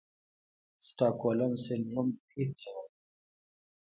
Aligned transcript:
سټاکهولم 0.85 1.53
سنډروم 1.63 2.07
د 2.15 2.17
ویرې 2.27 2.55
ژبه 2.61 2.83
ده. 2.89 2.93